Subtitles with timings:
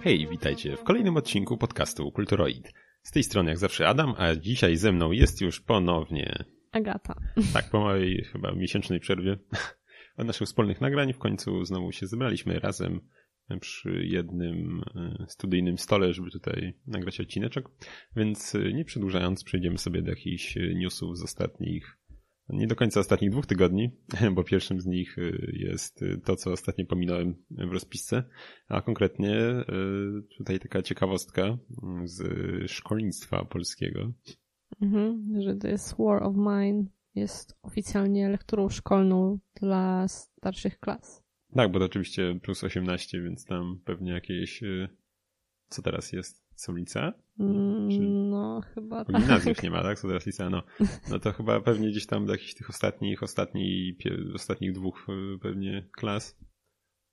[0.00, 2.72] Hej, witajcie w kolejnym odcinku podcastu Kulturoid.
[3.02, 6.44] Z tej strony jak zawsze Adam, a dzisiaj ze mną jest już ponownie...
[6.72, 7.14] Agata.
[7.52, 9.38] Tak, po mojej chyba miesięcznej przerwie
[10.16, 13.00] od naszych wspólnych nagrań w końcu znowu się zebraliśmy razem
[13.60, 17.64] przy jednym e, studyjnym stole, żeby tutaj nagrać odcineczek.
[18.16, 21.98] Więc e, nie przedłużając, przejdziemy sobie do jakichś newsów z ostatnich
[22.48, 23.90] nie do końca ostatnich dwóch tygodni,
[24.34, 28.22] bo pierwszym z nich y, jest y, to, co ostatnio pominąłem w rozpisce,
[28.68, 29.64] a konkretnie y,
[30.38, 31.58] tutaj taka ciekawostka
[32.04, 32.22] z
[32.70, 34.12] szkolnictwa polskiego.
[34.80, 41.22] Mhm, że to jest War of Mine jest oficjalnie lekturą szkolną dla starszych klas.
[41.54, 44.62] Tak, bo to oczywiście plus 18, więc tam pewnie jakieś
[45.68, 46.46] co teraz jest?
[46.54, 47.12] Solica?
[47.40, 49.62] Mm, no, chyba tak.
[49.62, 49.98] Nie ma, tak?
[49.98, 50.50] Co teraz lica?
[50.50, 50.62] No,
[51.10, 53.96] no to chyba pewnie gdzieś tam do jakichś tych ostatnich, ostatnich,
[54.34, 56.38] ostatnich dwóch y, pewnie klas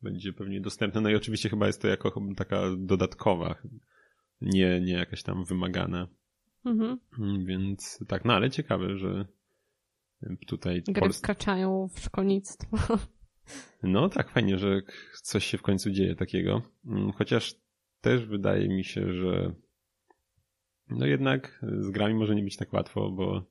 [0.02, 1.02] będzie pewnie dostępne.
[1.02, 3.56] No i oczywiście chyba jest to jako taka dodatkowa,
[4.42, 6.08] nie, nie jakaś tam wymagana.
[6.66, 7.00] Mhm.
[7.20, 9.26] Mm, więc tak, no ale ciekawe, że
[10.48, 10.84] tutaj...
[10.88, 11.18] Gry Pols...
[11.18, 12.78] wkraczają w szkolnictwo.
[13.84, 14.82] No tak, fajnie, że
[15.24, 16.62] coś się w końcu dzieje takiego.
[16.86, 17.56] Mm, chociaż
[18.02, 19.54] też wydaje mi się, że
[20.90, 23.44] no jednak z grami może nie być tak łatwo, bo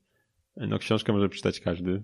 [0.56, 2.02] no książkę może przeczytać każdy,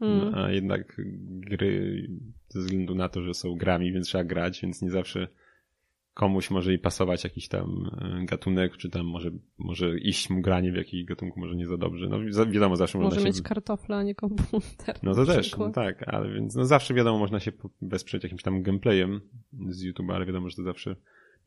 [0.00, 0.34] mm.
[0.34, 2.08] a jednak gry
[2.48, 5.28] ze względu na to, że są grami, więc trzeba grać, więc nie zawsze
[6.14, 10.72] komuś może i pasować jakiś tam e, gatunek, czy tam może, może iść mu granie
[10.72, 12.08] w jakiś gatunku może nie za dobrze.
[12.08, 13.42] No wiadomo, zawsze może można mieć się...
[13.42, 14.96] kartofla, a nie komputer.
[15.02, 18.62] No to też, no tak, ale więc no zawsze wiadomo, można się wesprzeć jakimś tam
[18.62, 19.20] gameplayem
[19.68, 20.96] z YouTube'a, ale wiadomo, że to zawsze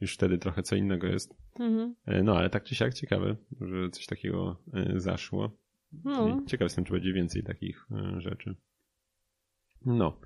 [0.03, 1.35] już wtedy trochę co innego jest.
[1.59, 1.95] Mhm.
[2.05, 5.57] E, no ale tak czy siak ciekawe, że coś takiego e, zaszło.
[6.03, 6.41] No.
[6.47, 8.55] Ciekaw jestem, czy będzie więcej takich e, rzeczy.
[9.85, 10.19] No.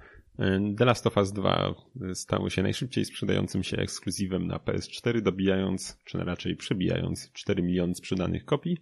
[0.78, 1.76] The Last of Us 2
[2.14, 8.46] stało się najszybciej sprzedającym się ekskluzywem na PS4, dobijając, czy raczej przebijając 4 miliony sprzedanych
[8.46, 8.78] kopii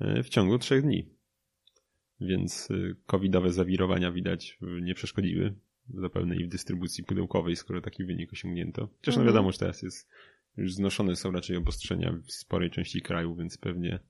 [0.00, 1.08] w ciągu 3 dni.
[2.20, 2.68] Więc
[3.06, 5.54] covidowe zawirowania widać nie przeszkodziły
[5.88, 8.88] zapewne i w dystrybucji pudełkowej, skoro taki wynik osiągnięto.
[8.96, 9.26] Chociaż no mhm.
[9.26, 10.08] wiadomo, że teraz jest,
[10.56, 14.00] już znoszone są raczej obostrzenia w sporej części kraju, więc pewnie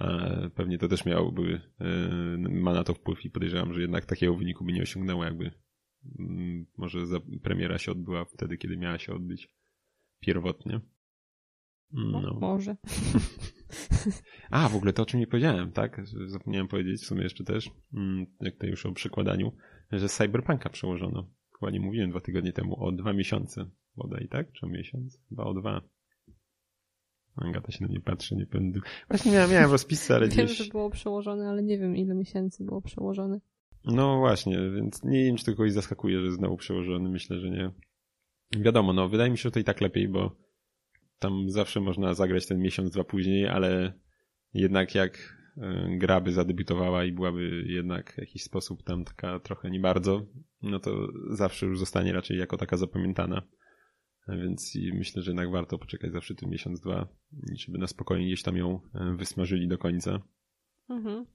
[0.00, 4.34] e, pewnie to też miałoby, e, ma na to wpływ i podejrzewam, że jednak takiego
[4.36, 5.50] wyniku by nie osiągnęło, jakby
[6.18, 6.98] mm, może
[7.42, 9.48] premiera się odbyła wtedy, kiedy miała się odbyć
[10.20, 10.80] pierwotnie.
[11.92, 12.20] No.
[12.20, 12.38] no.
[12.40, 12.76] Może.
[14.50, 16.00] A, w ogóle to, o czym nie powiedziałem, tak?
[16.26, 19.52] Zapomniałem powiedzieć w sumie jeszcze też, mm, jak to już o przekładaniu
[19.92, 21.30] że Cyberpunka przełożono.
[21.58, 24.52] Chyba nie mówiłem dwa tygodnie temu, o dwa miesiące bodaj, tak?
[24.52, 25.20] Czy o miesiąc?
[25.28, 25.82] Chyba o dwa.
[27.36, 28.80] Agata się na mnie patrzy, nie będę.
[29.08, 30.58] Właśnie miałem, miałem rozpisy, ale Wiem, gdzieś...
[30.58, 33.40] że było przełożone, ale nie wiem ile miesięcy było przełożone.
[33.84, 37.08] No właśnie, więc nie wiem, czy to kogoś zaskakuje, że znowu przełożony.
[37.08, 37.70] Myślę, że nie.
[38.58, 40.36] Wiadomo, no wydaje mi się, że to i tak lepiej, bo
[41.18, 43.92] tam zawsze można zagrać ten miesiąc, dwa później, ale
[44.54, 49.70] jednak jak E, gra by zadebiutowała i byłaby jednak w jakiś sposób tam taka trochę
[49.70, 50.26] nie bardzo,
[50.62, 53.42] no to zawsze już zostanie raczej jako taka zapamiętana.
[54.28, 57.08] E, więc myślę, że jednak warto poczekać zawsze ten miesiąc, dwa,
[57.56, 60.22] żeby na spokojnie gdzieś tam ją e, wysmażyli do końca.
[60.88, 61.26] Mhm.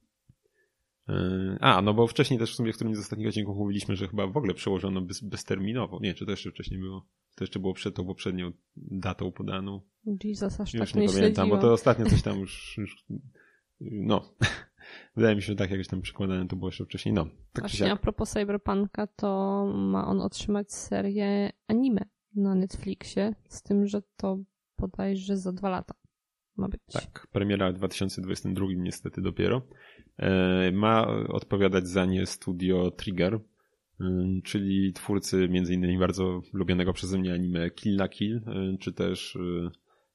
[1.60, 4.28] A, no bo wcześniej też w sumie w którymś z ostatnich odcinków mówiliśmy, że chyba
[4.28, 6.00] w ogóle przełożono bez, bezterminowo.
[6.02, 7.06] Nie, czy to jeszcze wcześniej było?
[7.36, 9.82] To jeszcze było przed tą poprzednią datą podaną.
[10.24, 11.50] Jesus, aż już tak nie, nie pamiętam, śledziłam.
[11.50, 13.06] bo to ostatnio coś tam już, już
[13.82, 14.36] no,
[15.16, 17.14] wydaje mi się, że tak jakoś tam przykładane to było jeszcze wcześniej.
[17.14, 22.06] No, tak Właśnie a propos Cyberpunka, to ma on otrzymać serię anime
[22.36, 24.38] na Netflixie, z tym, że to
[24.80, 25.94] bodajże za dwa lata
[26.58, 26.82] ma być.
[26.92, 29.62] Tak, premiera w 2022 niestety dopiero.
[30.18, 34.06] E, ma odpowiadać za nie studio Trigger, y,
[34.44, 39.38] czyli twórcy między innymi bardzo lubianego przeze mnie anime Kill la Kill, y, czy też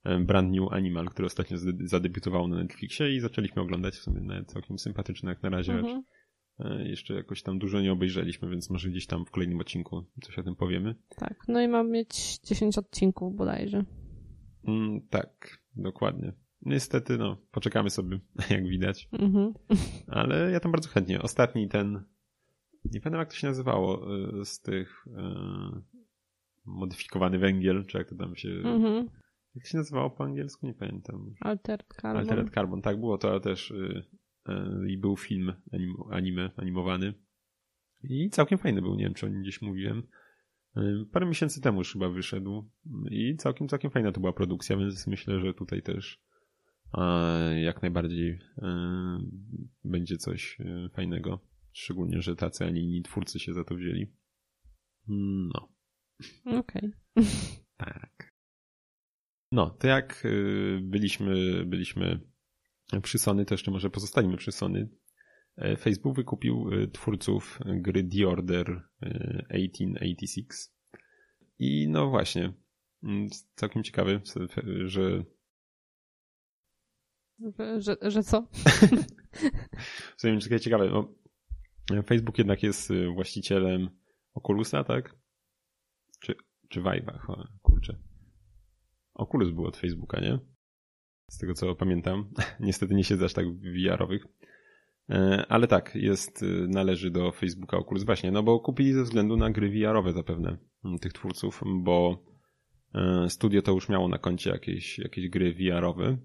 [0.05, 4.53] E, Brand New Animal, który ostatnio zadebiutował na Netflixie i zaczęliśmy oglądać w sumie nawet
[4.53, 5.73] całkiem sympatyczne jak na razie.
[5.73, 5.99] Mhm.
[5.99, 6.03] E,
[6.85, 10.43] jeszcze jakoś tam dużo nie obejrzeliśmy, więc może gdzieś tam w kolejnym odcinku coś o
[10.43, 10.95] tym powiemy.
[11.17, 13.85] Tak, no i mam mieć 10 odcinków bodajże.
[14.69, 16.33] Mm, tak, dokładnie.
[16.63, 18.21] Niestety, no, poczekamy sobie,
[18.51, 19.09] jak widać.
[19.13, 19.55] Mhm.
[20.07, 21.23] Ale ja tam bardzo chętnie.
[21.23, 22.05] Ostatni ten,
[22.85, 25.07] nie pamiętam jak to się nazywało, e, z tych
[26.65, 29.09] modyfikowany węgiel, czy jak to tam się mhm.
[29.55, 30.67] Jak się nazywało po angielsku?
[30.67, 31.35] Nie pamiętam.
[31.41, 32.21] Altered Carbon.
[32.21, 34.05] Altered Carbon, tak było to, też y,
[34.89, 37.15] i był film anim, anime, animowany.
[38.05, 40.03] I całkiem fajny był, nie wiem czy o nim gdzieś mówiłem.
[40.77, 42.71] Y, parę miesięcy temu już chyba wyszedł
[43.11, 46.23] i całkiem, całkiem fajna to była produkcja, więc myślę, że tutaj też
[47.63, 48.39] jak najbardziej
[49.85, 50.59] będzie coś
[50.95, 51.41] fajnego.
[51.73, 54.13] Szczególnie, że tacy, a nie inni twórcy się za to wzięli.
[55.09, 55.69] No.
[56.45, 56.93] Okej.
[57.17, 57.31] Okay.
[57.77, 58.33] Tak.
[59.53, 60.27] No, to jak
[60.83, 62.21] byliśmy, byliśmy
[63.03, 64.89] przy Sony, to jeszcze może pozostaniemy przy Sony.
[65.57, 70.51] E, Facebook wykupił y, twórców gry The Order 1886.
[70.51, 70.99] Y,
[71.59, 72.53] I no właśnie,
[73.03, 74.21] mm, całkiem ciekawy,
[74.85, 75.25] że
[77.79, 78.47] że, że co?
[80.17, 80.91] w sumie ciekawe.
[80.91, 81.15] No,
[82.03, 83.91] Facebook jednak jest właścicielem
[84.35, 85.17] Oculusa, tak?
[86.21, 86.35] Czy,
[86.69, 87.47] czy Vive'a?
[87.63, 87.99] Kurczę.
[89.15, 90.39] Oculus był od Facebooka, nie?
[91.33, 92.29] Z tego co pamiętam.
[92.61, 94.27] Niestety nie siedzę aż tak VR-owych.
[95.11, 99.37] E, ale tak, jest, y, należy do Facebooka Oculus właśnie, no bo kupili ze względu
[99.37, 102.25] na gry VR-owe zapewne mm, tych twórców, bo
[102.95, 106.17] e, studio to już miało na koncie jakieś, jakieś gry VR-owe,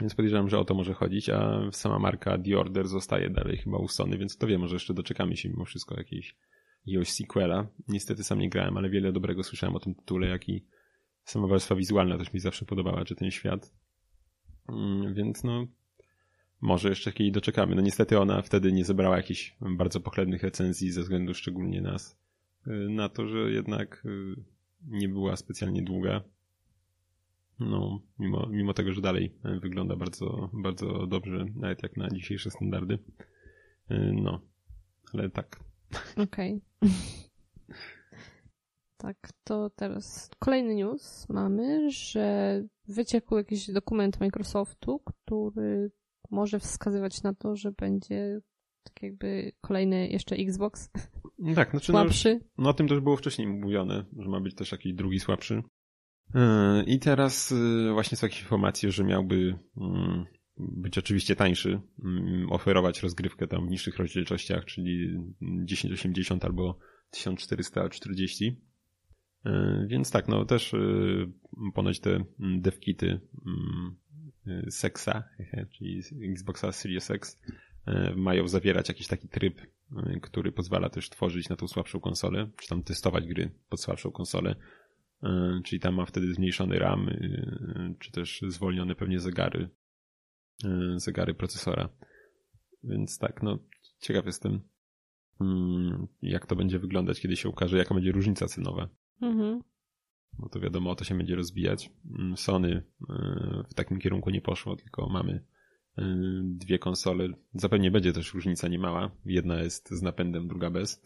[0.00, 3.78] więc podejrzewam, że o to może chodzić, a sama marka The Order zostaje dalej chyba
[3.78, 6.36] u Sony, więc to wiem, może jeszcze doczekamy się mimo wszystko jakiejś,
[6.86, 7.66] jakiegoś sequela.
[7.88, 10.66] Niestety sam nie grałem, ale wiele dobrego słyszałem o tym tytule, jak i
[11.24, 13.81] sama warstwa wizualna też mi zawsze podobała, czy ten świat.
[14.68, 15.66] Mm, więc no,
[16.60, 17.74] może jeszcze kiedyś doczekamy.
[17.74, 22.18] No niestety ona wtedy nie zebrała jakichś bardzo pochlebnych recenzji ze względu szczególnie nas
[22.66, 24.34] y, na to, że jednak y,
[24.86, 26.22] nie była specjalnie długa.
[27.60, 32.94] No, mimo, mimo tego, że dalej wygląda bardzo, bardzo dobrze, nawet jak na dzisiejsze standardy.
[33.90, 34.40] Y, no,
[35.12, 35.60] ale tak.
[36.16, 36.60] Okej.
[36.80, 36.90] Okay.
[39.02, 45.90] Tak, to teraz kolejny news mamy, że wyciekł jakiś dokument Microsoftu, który
[46.30, 48.40] może wskazywać na to, że będzie
[48.84, 50.90] tak jakby kolejny jeszcze Xbox.
[51.54, 52.40] Tak, znaczy słabszy.
[52.42, 55.62] No, no o tym też było wcześniej mówione, że ma być też jakiś drugi słabszy.
[56.34, 56.40] Yy,
[56.86, 60.24] I teraz yy, właśnie są jakieś informacje, że miałby yy,
[60.58, 61.80] być oczywiście tańszy,
[62.50, 65.18] oferować rozgrywkę tam w niższych rozdzielczościach, czyli
[65.68, 66.78] 1080 albo
[67.10, 68.71] 1440 E,
[69.86, 70.78] więc tak, no też e,
[71.74, 73.96] ponoć te mm, devkity mm,
[74.46, 75.24] e, Sexa,
[75.72, 76.02] czyli
[76.32, 77.40] Xboxa Series X,
[78.16, 79.60] mają zawierać jakiś taki tryb,
[80.22, 84.54] który pozwala też tworzyć na tą słabszą konsolę, czy tam testować gry pod słabszą konsolę.
[85.64, 87.10] Czyli tam ma wtedy zmniejszony RAM,
[87.98, 89.68] czy też zwolnione pewnie zegary,
[90.96, 91.88] zegary procesora.
[92.84, 93.58] Więc tak, no
[94.00, 94.60] ciekaw jestem,
[95.40, 98.88] mm, jak to będzie wyglądać, kiedy się ukaże, jaka będzie różnica cenowa.
[99.20, 99.62] Mhm.
[100.38, 101.90] Bo to wiadomo, to się będzie rozwijać.
[102.10, 105.44] Mm, Sony e, w takim kierunku nie poszło, tylko mamy
[105.98, 106.04] e,
[106.44, 107.28] dwie konsole.
[107.54, 109.10] Zapewne będzie też różnica niemała.
[109.24, 111.02] Jedna jest z napędem, druga bez.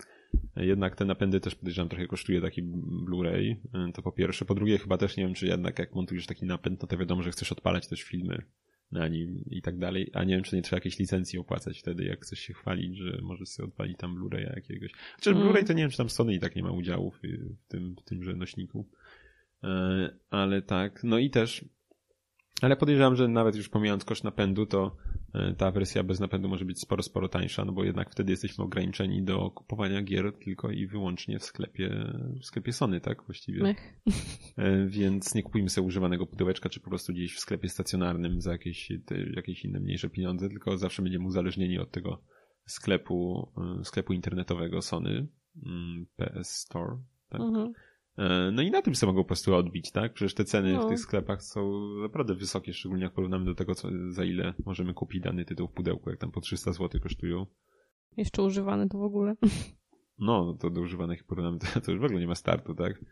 [0.56, 2.62] Jednak te napędy też podejrzewam trochę kosztuje taki
[3.08, 3.56] Blu-ray.
[3.74, 4.44] E, to po pierwsze.
[4.44, 7.22] Po drugie chyba też nie wiem, czy jednak jak montujesz taki napęd, no to wiadomo,
[7.22, 8.42] że chcesz odpalać też filmy
[8.92, 10.10] na nim i tak dalej.
[10.14, 13.18] A nie wiem, czy nie trzeba jakiejś licencji opłacać wtedy, jak chcesz się chwalić, że
[13.22, 14.92] możesz sobie odpalić tam Blu-raya jakiegoś.
[15.16, 15.48] Chociaż mm.
[15.48, 17.96] Blu-ray to nie wiem, czy tam Sony i tak nie ma udziału w, w, tym,
[18.00, 18.88] w tymże nośniku.
[19.64, 21.64] E, ale tak, no i też
[22.62, 24.96] ale podejrzewam, że nawet już pomijając koszt napędu, to
[25.58, 29.22] ta wersja bez napędu może być sporo, sporo tańsza, no bo jednak wtedy jesteśmy ograniczeni
[29.22, 33.22] do kupowania gier tylko i wyłącznie w sklepie, w sklepie Sony, tak?
[33.22, 33.62] Właściwie.
[33.62, 34.00] Mech.
[34.56, 38.52] E, więc nie kupujmy sobie używanego pudełeczka, czy po prostu gdzieś w sklepie stacjonarnym za
[38.52, 38.92] jakieś,
[39.36, 42.22] jakieś inne mniejsze pieniądze, tylko zawsze będziemy uzależnieni od tego
[42.66, 43.48] sklepu,
[43.80, 45.26] e, sklepu internetowego Sony,
[45.66, 47.40] mm, PS Store, tak?
[47.40, 47.72] Mhm.
[48.18, 50.12] E, no i na tym sobie mogą po prostu odbić, tak?
[50.12, 50.86] Przecież te ceny no.
[50.86, 54.94] w tych sklepach są naprawdę wysokie, szczególnie jak porównamy do tego, co, za ile możemy
[54.94, 57.46] kupić dany tytuł w pudełku, jak tam po 300 zł kosztują.
[58.16, 59.34] Jeszcze używane to w ogóle.
[60.18, 63.04] No, no to do używanych porównamy, to, to już w ogóle nie ma startu, tak?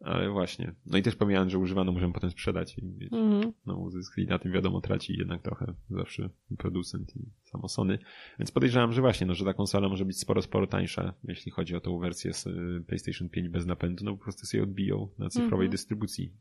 [0.00, 0.74] Ale właśnie.
[0.86, 3.52] No i też pomijając, że używano możemy potem sprzedać i mieć mm-hmm.
[3.66, 4.18] no, uzysk.
[4.18, 7.98] I na tym wiadomo traci jednak trochę zawsze producent i samo Sony.
[8.38, 11.76] Więc podejrzewam, że właśnie, no, że ta konsola może być sporo, sporo tańsza, jeśli chodzi
[11.76, 15.28] o tą wersję z y, PlayStation 5 bez napędu, no po prostu sobie odbiją na
[15.28, 15.72] cyfrowej mm-hmm.
[15.72, 16.32] dystrybucji.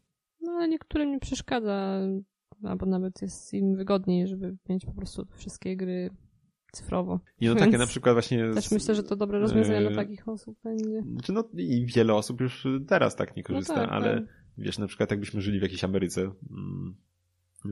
[0.41, 2.01] No ale niektórym nie przeszkadza,
[2.63, 6.09] albo nawet jest im wygodniej, żeby mieć po prostu wszystkie gry
[6.71, 7.19] cyfrowo.
[7.39, 8.53] I no takie na przykład właśnie...
[8.53, 11.03] Też myślę, że to dobre rozwiązanie dla e, takich osób będzie.
[11.11, 14.29] Znaczy no i wiele osób już teraz tak nie korzysta, no tak, ale tak.
[14.57, 16.95] wiesz, na przykład jakbyśmy żyli w jakiejś Ameryce, mm,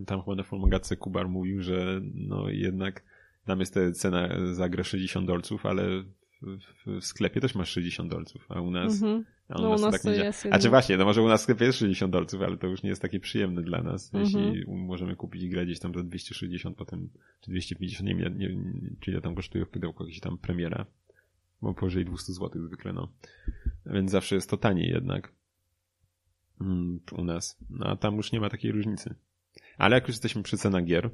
[0.05, 3.03] tam chyba na Formogatce Kubar mówił, że no jednak
[3.45, 6.03] tam jest cena za grę 60 dolców, ale
[6.41, 9.25] w, w sklepie też masz 60 dolców, a u nas, mm -hmm.
[9.49, 10.47] a u no, nas, u nas tak nie jest.
[10.51, 12.83] A czy właśnie, no może u nas w sklepie jest 60 dolców, ale to już
[12.83, 14.55] nie jest takie przyjemne dla nas, mm -hmm.
[14.55, 17.09] jeśli możemy kupić grę gdzieś tam za 260 potem,
[17.41, 20.85] czy 250, nie wiem, nie, nie, czy ile tam kosztuje w pudełku jakaś tam premiera,
[21.61, 23.11] bo powyżej 200 zł zwykle, no.
[23.85, 25.31] Więc zawsze jest to taniej jednak
[26.61, 29.15] mm, u nas, no a tam już nie ma takiej różnicy.
[29.77, 31.09] Ale jak już jesteśmy przy cenach gier,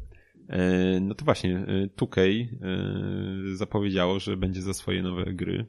[1.01, 1.65] no to właśnie,
[1.97, 5.65] 2K e, e, zapowiedziało, że będzie za swoje nowe gry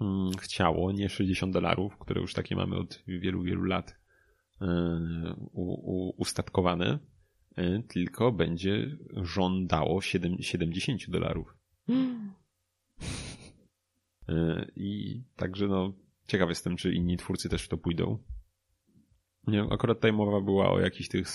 [0.00, 3.96] mm, chciało nie 60 dolarów, które już takie mamy od wielu, wielu lat,
[6.16, 6.98] ustatkowane,
[7.88, 11.56] tylko będzie żądało 7, 70 dolarów.
[14.76, 15.92] I także no,
[16.26, 18.18] ciekaw jestem, czy inni twórcy też w to pójdą.
[19.46, 21.28] Nie, akurat tutaj mowa była o jakichś tych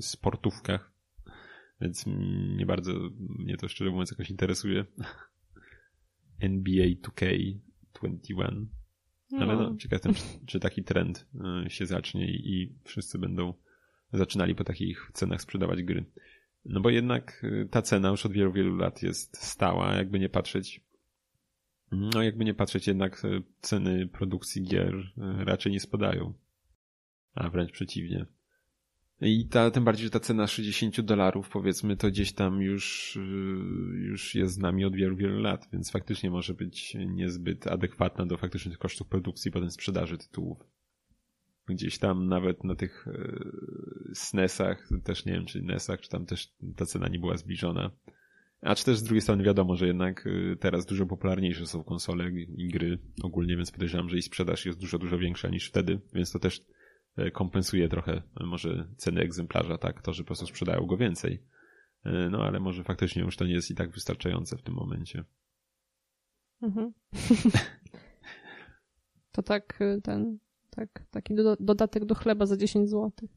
[0.00, 0.97] sportówkach,
[1.80, 2.04] więc
[2.56, 4.84] nie bardzo mnie to szczerze mówiąc jakoś interesuje.
[6.40, 8.66] NBA 2K21.
[9.30, 9.38] No.
[9.38, 11.26] Ale no, ciekaw jestem, czy, czy taki trend
[11.66, 13.54] y, się zacznie i wszyscy będą
[14.12, 16.04] zaczynali po takich cenach sprzedawać gry.
[16.64, 20.28] No bo jednak y, ta cena już od wielu, wielu lat jest stała, jakby nie
[20.28, 20.80] patrzeć.
[21.92, 24.94] No jakby nie patrzeć, jednak y, ceny produkcji gier
[25.44, 26.34] raczej nie spadają
[27.38, 28.26] a wręcz przeciwnie.
[29.20, 33.20] I ta, tym bardziej, że ta cena 60 dolarów, powiedzmy, to gdzieś tam już, y,
[33.98, 38.36] już jest z nami od wielu, wielu lat, więc faktycznie może być niezbyt adekwatna do
[38.36, 40.58] faktycznych kosztów produkcji, potem sprzedaży tytułów.
[41.68, 46.54] Gdzieś tam nawet na tych y, SNESach, też nie wiem, czy NESach, czy tam też
[46.76, 47.90] ta cena nie była zbliżona.
[48.60, 52.30] A czy też z drugiej strony wiadomo, że jednak y, teraz dużo popularniejsze są konsole
[52.30, 56.32] i gry ogólnie, więc podejrzewam, że i sprzedaż jest dużo, dużo większa niż wtedy, więc
[56.32, 56.60] to też
[57.32, 61.42] kompensuje trochę e, może ceny egzemplarza, tak, to, że po prostu sprzedają go więcej.
[62.04, 65.24] E, no ale może faktycznie już to nie jest i tak wystarczające w tym momencie.
[66.62, 66.92] Mhm.
[69.32, 70.38] to tak ten,
[70.70, 73.12] tak, taki do, dodatek do chleba za 10 zł.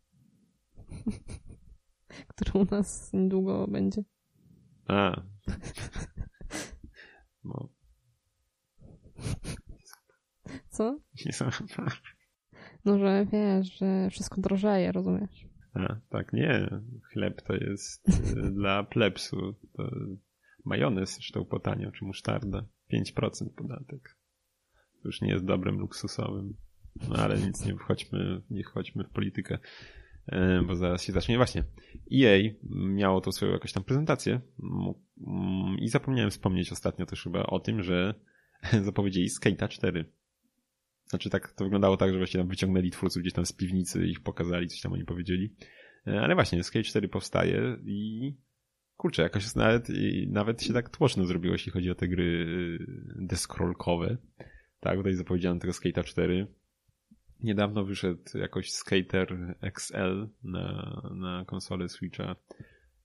[2.27, 4.03] który u nas niedługo będzie.
[4.87, 5.21] A.
[7.43, 7.69] No.
[10.69, 10.99] Co?
[11.25, 11.49] Nie są.
[12.85, 15.45] No, że wiesz, że wszystko drożeje, rozumiesz?
[15.73, 16.69] A, tak, nie.
[17.13, 19.55] Chleb to jest y, dla plepsu.
[19.73, 19.91] To
[20.65, 22.65] majonez zresztą po tanio, czy musztarda.
[22.93, 24.17] 5% podatek.
[25.01, 26.53] To już nie jest dobrem luksusowym.
[27.09, 29.57] No ale nic, nie wchodźmy, nie wchodźmy w politykę,
[30.27, 31.37] e, bo zaraz się zacznie.
[31.37, 31.63] Właśnie,
[32.13, 34.41] EA miało to swoją jakąś tam prezentację
[35.79, 38.13] i zapomniałem wspomnieć ostatnio też chyba o tym, że
[38.83, 40.05] zapowiedzieli Skate'a 4.
[41.11, 44.19] Znaczy tak, to wyglądało tak, że właśnie tam wyciągnęli twórców gdzieś tam z piwnicy ich
[44.19, 45.55] pokazali, coś tam oni powiedzieli.
[46.07, 48.33] E, ale właśnie, Skate 4 powstaje i
[48.97, 49.87] kurczę, jakoś nawet,
[50.27, 52.47] nawet się tak tłoczno zrobiło, jeśli chodzi o te gry
[52.79, 54.17] e, deskrolkowe.
[54.79, 56.47] Tak, tutaj zapowiedziano tego Skate'a 4.
[57.39, 62.35] Niedawno wyszedł jakoś Skater XL na, na konsolę Switcha.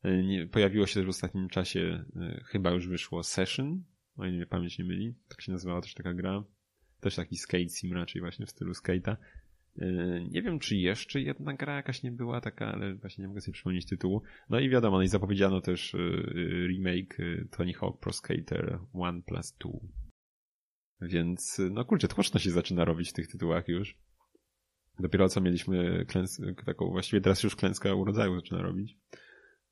[0.02, 2.04] E, nie, pojawiło się też w ostatnim czasie,
[2.44, 3.84] chyba już wyszło Session,
[4.16, 5.14] o ile pamięć nie myli.
[5.28, 6.44] Tak się nazywała też taka gra.
[7.06, 9.16] Też taki skate sim raczej właśnie w stylu skate'a.
[9.78, 9.86] E,
[10.30, 13.52] nie wiem, czy jeszcze jedna gra jakaś nie była taka, ale właśnie nie mogę sobie
[13.52, 14.22] przypomnieć tytułu.
[14.50, 15.98] No i wiadomo, no i zapowiedziano też e,
[16.68, 19.70] remake e, Tony Hawk Pro Skater 1 plus 2.
[21.00, 23.98] Więc, no kurczę, tłoczno się zaczyna robić w tych tytułach już.
[24.98, 28.96] Dopiero co mieliśmy klęskę, taką, właściwie teraz już klęska urodzaju zaczyna robić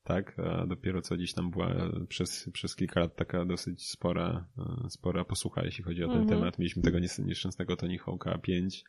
[0.04, 1.74] tak, a dopiero co dziś tam była
[2.08, 6.38] przez, przez kilka lat taka dosyć spora, e, spora posłucha, jeśli chodzi o ten mhm.
[6.38, 6.58] temat.
[6.58, 8.84] Mieliśmy tego nieszczęsnego Tony Hawk'a 5,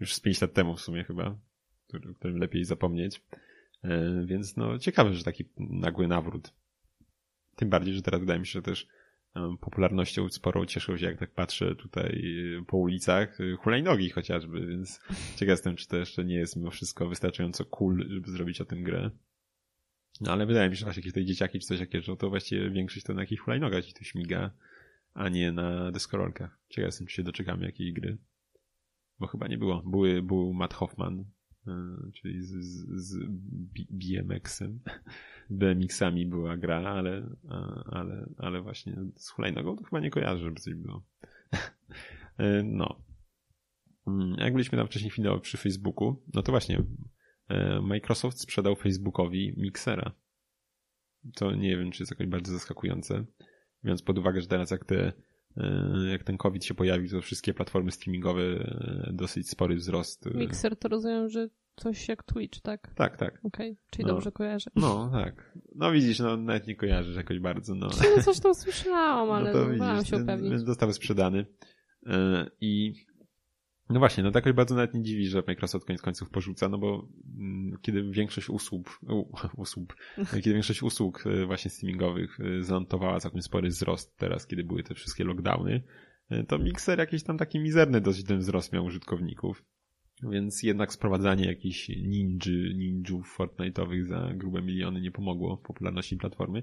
[0.00, 1.38] już z 5 lat temu w sumie chyba,
[2.10, 3.22] o którym lepiej zapomnieć.
[3.84, 6.52] E, więc no ciekawe, że taki nagły nawrót.
[7.56, 8.86] Tym bardziej, że teraz wydaje mi się, że też
[9.36, 12.22] e, popularnością sporą cieszył się, jak tak patrzę tutaj
[12.66, 15.00] po ulicach, hulajnogi chociażby, więc
[15.36, 18.82] ciekaw jestem, czy to jeszcze nie jest mimo wszystko wystarczająco cool, żeby zrobić o tym
[18.82, 19.10] grę.
[20.22, 22.30] No ale wydaje mi się, że właśnie jakieś te dzieciaki czy coś takiego, że to
[22.30, 24.50] właściwie większość to na jakichś hulajnogach ci to śmiga,
[25.14, 26.58] a nie na deskorolkach.
[26.68, 28.18] Ciekaw jestem, czy się doczekamy jakiejś gry.
[29.18, 29.82] Bo chyba nie było.
[29.86, 31.24] Były, był Matt Hoffman,
[31.66, 33.18] yy, czyli z, z, z
[33.90, 34.80] BMX-em.
[35.50, 37.36] BMX-ami była gra, ale,
[37.86, 41.06] ale, ale właśnie z hulajnogą to chyba nie kojarzę, żeby coś było.
[42.38, 43.02] yy, no.
[44.06, 46.84] Mm, jak byliśmy tam wcześniej chwilę przy Facebooku, no to właśnie E,
[47.82, 50.12] Microsoft sprzedał Facebookowi Mixera.
[51.34, 53.24] To nie wiem, czy jest jakoś bardzo zaskakujące.
[53.84, 55.12] Biorąc pod uwagę, że teraz jak, te,
[55.56, 60.34] e, jak ten COVID się pojawił, to wszystkie platformy streamingowe e, dosyć spory wzrost.
[60.34, 62.94] Mixer to rozumiem, że coś jak Twitch, tak?
[62.94, 63.40] Tak, tak.
[63.42, 63.76] Okej, okay.
[63.90, 64.14] czyli no.
[64.14, 64.70] dobrze kojarzę.
[64.76, 65.58] No, tak.
[65.74, 67.74] No widzisz, no nawet nie kojarzysz jakoś bardzo.
[67.74, 67.90] No.
[68.24, 70.50] Coś tam słyszałam, no ale no widzisz, się upewnić.
[70.50, 71.46] Więc został sprzedany.
[72.60, 72.94] I
[73.92, 76.78] no właśnie, no tak jakoś bardzo nawet nie dziwi, że Microsoft koniec końców porzuca, no
[76.78, 77.08] bo
[77.38, 79.00] mm, kiedy większość usług,
[79.56, 79.96] usług,
[80.32, 84.94] kiedy większość usług e, właśnie streamingowych e, zanotowała całkiem spory wzrost teraz, kiedy były te
[84.94, 85.82] wszystkie lockdowny,
[86.30, 89.64] e, to Mixer jakiś tam taki mizerny dosyć ten wzrost miał użytkowników.
[90.30, 96.62] Więc jednak sprowadzanie jakichś ninży, ninjów Fortnite'owych za grube miliony nie pomogło popularności platformy.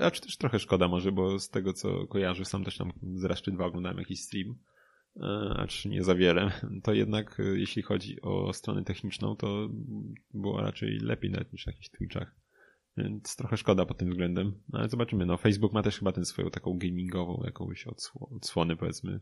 [0.00, 3.24] A, czy też trochę szkoda może, bo z tego co kojarzę, sam też tam z
[3.24, 4.58] Raszczy 2 oglądałem jakiś stream
[5.56, 6.50] acz nie za wiele,
[6.82, 9.68] to jednak jeśli chodzi o stronę techniczną, to
[10.34, 12.36] było raczej lepiej nawet niż na jakichś Twitchach.
[12.96, 14.52] Więc trochę szkoda pod tym względem.
[14.68, 15.26] No, ale zobaczymy.
[15.26, 17.86] No, Facebook ma też chyba tę swoją taką gamingową jakąś
[18.30, 19.20] odsłonę, powiedzmy,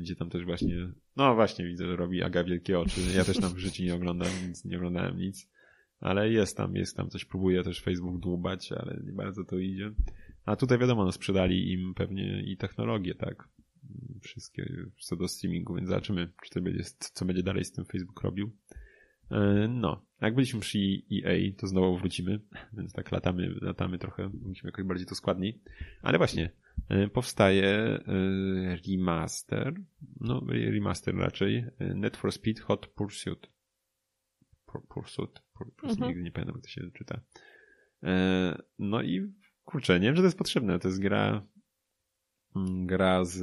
[0.00, 3.00] gdzie tam też właśnie, no właśnie widzę, że robi Aga wielkie oczy.
[3.16, 5.50] Ja też tam w życiu nie oglądam, więc nie oglądałem nic.
[6.00, 9.92] Ale jest tam, jest tam coś, próbuje też Facebook dłubać, ale nie bardzo to idzie.
[10.44, 13.48] A tutaj wiadomo, no sprzedali im pewnie i technologię, tak?
[14.22, 18.20] Wszystkie co do streamingu, więc zobaczymy, czy to będzie, co będzie dalej z tym Facebook
[18.20, 18.50] robił.
[19.30, 20.78] E, no, jak byliśmy przy
[21.12, 22.40] EA, to znowu wrócimy,
[22.72, 25.60] więc tak latamy, latamy trochę, musimy jakoś bardziej to składniej.
[26.02, 26.50] Ale właśnie,
[26.88, 28.00] e, powstaje e,
[28.88, 29.74] remaster,
[30.20, 33.48] no remaster raczej, Net for Speed Hot Pursuit.
[34.88, 36.08] Pursuit, Pursuit mhm.
[36.08, 37.20] nigdy nie pamiętam jak to się czyta.
[38.78, 39.32] No i
[39.64, 41.46] kurczę, nie wiem, że to jest potrzebne, to jest gra
[42.86, 43.42] gra z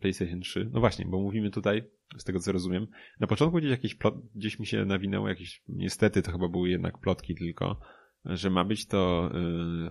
[0.00, 0.70] PlayStation 3.
[0.72, 1.82] No właśnie, bo mówimy tutaj
[2.16, 2.86] z tego co rozumiem.
[3.20, 6.98] Na początku gdzieś jakiś plot, gdzieś mi się nawinęło jakieś, niestety to chyba były jednak
[6.98, 7.80] plotki tylko,
[8.24, 9.30] że ma być to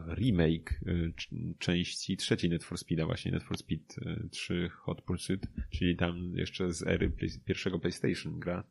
[0.09, 1.13] y, remake y,
[1.59, 3.95] części trzeciej Net for Speed'a, właśnie Net for Speed
[4.31, 7.11] 3 y, Hot Pursuit, czyli tam jeszcze z ery
[7.45, 8.63] pierwszego PlayStation gra.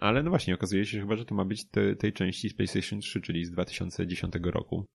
[0.00, 3.00] Ale no właśnie, okazuje się chyba, że to ma być te, tej części z PlayStation
[3.00, 4.86] 3, czyli z 2010 roku.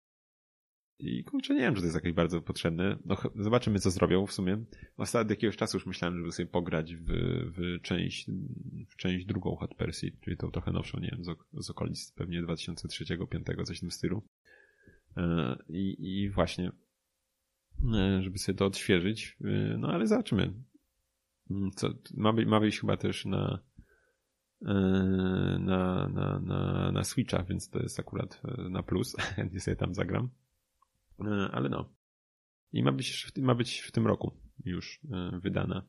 [0.99, 2.97] I kurczę, nie wiem, czy to jest jakieś bardzo potrzebne.
[3.05, 4.65] No, zobaczymy, co zrobią w sumie.
[4.97, 7.05] Od jakiegoś czasu już myślałem, żeby sobie pograć w,
[7.55, 8.27] w część,
[8.89, 12.43] w część drugą Hot Percy, czyli tą trochę nowszą, nie wiem, z, z okolic pewnie
[12.43, 14.27] 2003-2005, coś w tym stylu.
[15.17, 16.71] E, I, I właśnie,
[17.95, 19.37] e, żeby sobie to odświeżyć.
[19.41, 20.53] E, no ale zobaczymy.
[21.51, 23.59] Mm, co, ma, być, ma być chyba też na,
[24.61, 29.15] na, na, na, na Switcha, więc to jest akurat na plus.
[29.35, 30.29] Chętnie sobie tam zagram.
[31.19, 31.93] E, ale no.
[32.71, 34.31] I ma być, ma być w tym roku
[34.65, 35.85] już e, wydana.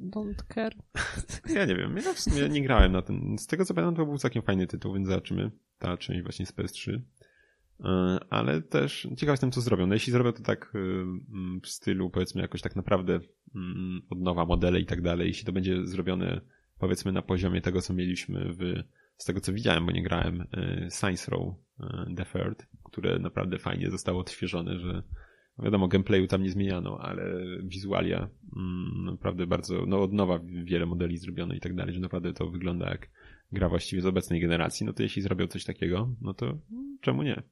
[0.00, 0.74] Don't care.
[1.54, 3.38] Ja nie wiem, ja w sumie nie grałem na ten.
[3.38, 5.50] Z tego co pamiętam, to był całkiem fajny tytuł, więc zobaczymy.
[5.78, 7.00] Ta część właśnie z PS3.
[7.80, 9.86] E, ale też ciekaw jestem, co zrobią.
[9.86, 10.72] No jeśli zrobią to tak
[11.62, 13.20] w stylu, powiedzmy, jakoś tak naprawdę
[13.54, 16.40] mm, od nowa modele i tak dalej, jeśli to będzie zrobione,
[16.78, 18.82] powiedzmy, na poziomie tego, co mieliśmy w,
[19.16, 20.46] z tego co widziałem, bo nie grałem,
[21.00, 21.54] Science Row
[22.16, 25.02] The Third, które naprawdę fajnie zostało odświeżone, że
[25.58, 27.24] wiadomo, gameplayu tam nie zmieniano, ale
[27.62, 32.32] wizualia mm, naprawdę bardzo, no od nowa wiele modeli zrobiono i tak dalej, że naprawdę
[32.32, 33.10] to wygląda jak
[33.52, 36.58] gra właściwie z obecnej generacji, no to jeśli zrobią coś takiego, no to
[37.00, 37.42] czemu nie?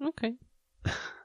[0.00, 0.38] Okej.
[0.82, 0.92] Okay.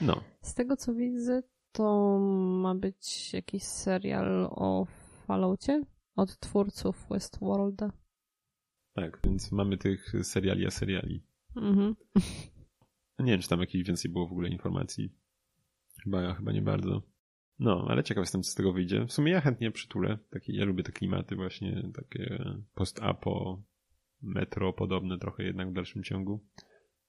[0.00, 0.20] No.
[0.40, 2.18] Z tego co widzę, to
[2.62, 4.86] ma być jakiś serial o
[5.26, 5.82] Falloutie
[6.16, 7.92] od twórców Westworlda.
[8.94, 11.24] Tak, więc mamy tych seriali a seriali.
[11.56, 11.94] Mhm.
[13.18, 15.14] Nie wiem, czy tam jakieś więcej było w ogóle informacji.
[16.04, 17.02] Chyba, chyba nie bardzo.
[17.58, 19.06] No, ale ciekaw jestem, co z tego wyjdzie.
[19.06, 20.18] W sumie ja chętnie przytulę.
[20.30, 23.62] Takie, ja lubię te klimaty właśnie, takie post-apo,
[24.22, 26.46] metro podobne trochę jednak w dalszym ciągu.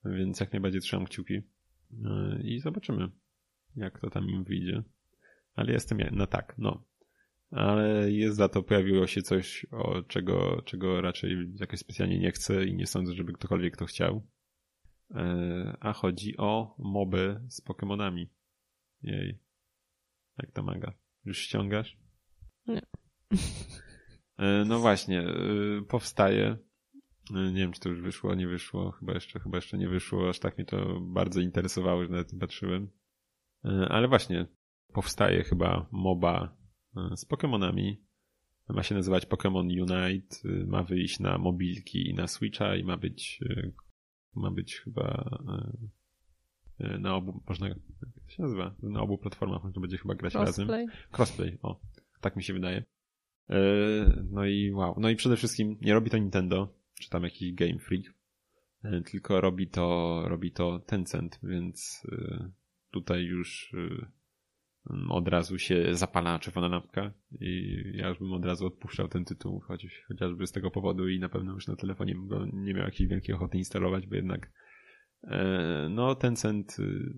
[0.05, 1.41] Więc jak najbardziej trzymam kciuki.
[1.91, 3.11] No I zobaczymy,
[3.75, 4.83] jak to tam im wyjdzie.
[5.53, 6.83] Ale jestem na tak, no
[7.51, 12.65] ale jest za to pojawiło się coś, o czego, czego raczej jakoś specjalnie nie chcę
[12.65, 14.27] i nie sądzę, żeby ktokolwiek to chciał.
[15.15, 18.27] E, a chodzi o moby z Pokémonami.
[19.01, 19.39] Jej.
[20.38, 20.93] Jak to maga?
[21.25, 21.97] Już ściągasz?
[22.67, 22.81] Nie.
[24.38, 26.57] E, no właśnie, e, powstaje.
[27.31, 28.91] Nie wiem, czy to już wyszło, nie wyszło.
[28.91, 30.29] Chyba jeszcze, chyba jeszcze nie wyszło.
[30.29, 32.89] Aż tak mnie to bardzo interesowało, że nawet nie patrzyłem.
[33.89, 34.47] Ale właśnie,
[34.93, 36.57] powstaje chyba MOBA
[37.15, 37.95] z Pokémonami.
[38.69, 43.39] Ma się nazywać Pokémon Unite, ma wyjść na mobilki i na Switcha i ma być
[44.38, 45.39] ma być chyba
[46.80, 47.78] e, na obu, można, jak
[48.26, 48.76] to się nazywa?
[48.84, 50.67] Na obu platformach można będzie chyba grać Crossplay.
[50.67, 50.88] razem.
[51.12, 51.80] Crossplay, o,
[52.21, 52.84] tak mi się wydaje.
[53.50, 53.56] E,
[54.32, 54.95] no i wow.
[55.00, 58.04] No i przede wszystkim nie robi to Nintendo, czy tam jakiś Game Freak,
[58.84, 62.08] e, tylko robi to, robi to Tencent, więc
[62.91, 63.71] tutaj już
[65.10, 69.60] od razu się zapala czerwona lampka i ja już bym od razu odpuszczał ten tytuł,
[69.60, 72.15] choć, chociażby z tego powodu i na pewno już na telefonie
[72.54, 74.52] nie miał jakiejś wielkiej ochoty instalować, bo jednak
[75.23, 77.13] e, no Tencent y,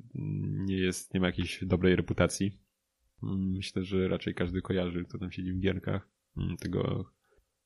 [0.65, 2.59] nie jest, nie ma jakiejś dobrej reputacji.
[3.23, 7.11] Mm, myślę, że raczej każdy kojarzy, kto tam siedzi w gierkach, mm, tego,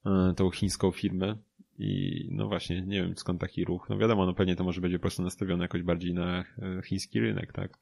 [0.06, 1.38] e, tą chińską firmę
[1.78, 3.89] i no właśnie, nie wiem skąd taki ruch.
[3.89, 7.20] No wiadomo, no pewnie to może będzie po prostu nastawione jakoś bardziej na e, chiński
[7.20, 7.78] rynek, tak?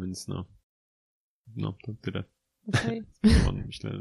[0.00, 0.44] Więc no,
[1.56, 2.24] no, to tyle.
[2.68, 3.04] Okay.
[3.66, 3.92] myślę,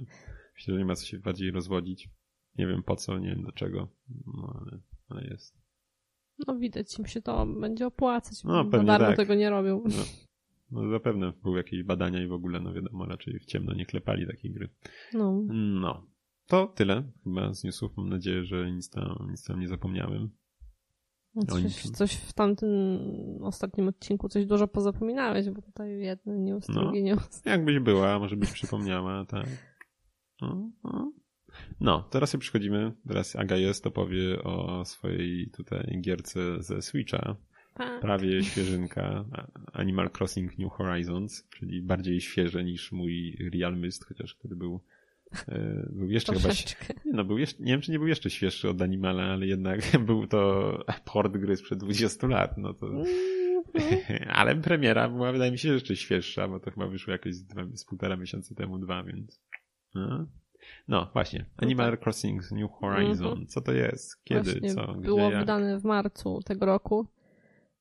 [0.54, 2.10] myślę, że nie ma co się bardziej rozwodzić.
[2.58, 3.88] Nie wiem po co, nie wiem do czego,
[4.26, 5.62] no ale, ale jest.
[6.48, 8.44] No widać, im się to będzie opłacać.
[8.44, 9.18] No, pewnie darmo tak.
[9.18, 9.84] tego nie robią.
[9.86, 10.04] No.
[10.72, 14.28] No zapewne były jakieś badania i w ogóle, no wiadomo, raczej w ciemno nie klepali
[14.28, 14.70] takiej gry.
[15.14, 15.42] No.
[15.54, 16.08] No.
[16.48, 17.98] To tyle chyba z newsów.
[17.98, 20.30] Mam nadzieję, że nic tam, nic tam nie zapomniałem.
[21.36, 22.70] No coś, coś w tamtym
[23.42, 27.46] ostatnim odcinku coś dużo pozapominałeś, bo tutaj jeden news, no, drugi news.
[27.46, 29.48] Jakbyś była, może byś przypomniała, tak.
[30.42, 31.12] No, no.
[31.80, 32.92] no, teraz sobie przychodzimy.
[33.08, 37.36] Teraz Aga jest, opowie o swojej tutaj gierce ze Switcha.
[37.74, 38.02] Tak.
[38.02, 39.26] Prawie świeżynka
[39.74, 44.82] Animal Crossing New Horizons, czyli bardziej świeże niż mój Real Mist, chociaż wtedy był
[45.90, 46.50] był jeszcze chyba.
[47.06, 49.80] Nie, no, był jeszcze, nie wiem, czy nie był jeszcze świeższy od Animala, ale jednak
[50.06, 52.58] był to port gry sprzed 20 lat.
[52.58, 52.88] No to...
[52.88, 53.08] Mhm.
[54.40, 57.62] ale premiera była, wydaje mi się, jeszcze świeższa, bo to chyba wyszło jakoś z, dwa,
[57.74, 59.42] z półtora miesiąca temu, dwa, więc.
[59.96, 60.28] No,
[60.88, 61.40] no właśnie.
[61.40, 62.02] No Animal tak.
[62.02, 63.28] Crossing New Horizon.
[63.28, 63.48] Mhm.
[63.48, 64.24] Co to jest?
[64.24, 64.52] Kiedy?
[64.52, 64.94] Właśnie co?
[64.94, 65.40] Gdzie, było jak?
[65.40, 67.08] wydane w marcu tego roku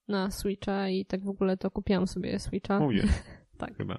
[0.09, 2.81] na Switcha i tak w ogóle to kupiłam sobie Switcha.
[2.81, 3.03] Mówię.
[3.59, 3.77] tak.
[3.77, 3.99] Chyba.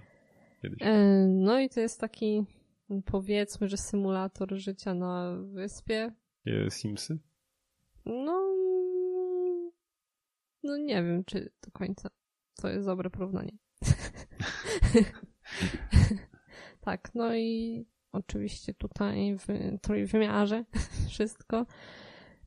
[0.62, 0.80] Kiedyś.
[0.82, 2.46] E, no i to jest taki
[3.06, 6.14] powiedzmy, że symulator życia na wyspie.
[6.70, 7.20] Simsy?
[8.06, 8.56] No,
[10.64, 12.10] no nie wiem, czy do końca
[12.62, 13.58] to jest dobre porównanie.
[16.82, 19.48] tak, no i oczywiście tutaj w
[19.82, 20.66] trójwymiarze
[21.10, 21.66] wszystko.